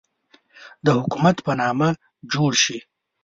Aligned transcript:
د 0.85 0.87
حکومت 0.97 1.37
په 1.45 1.51
نامه 1.61 1.87
جوړ 2.31 2.51
شي. 2.63 2.77